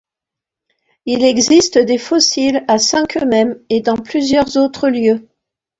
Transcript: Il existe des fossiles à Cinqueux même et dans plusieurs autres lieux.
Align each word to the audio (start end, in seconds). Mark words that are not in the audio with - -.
Il 1.05 1.23
existe 1.23 1.77
des 1.77 1.99
fossiles 1.99 2.65
à 2.67 2.79
Cinqueux 2.79 3.23
même 3.27 3.61
et 3.69 3.81
dans 3.81 3.97
plusieurs 3.97 4.57
autres 4.57 4.89
lieux. 4.89 5.27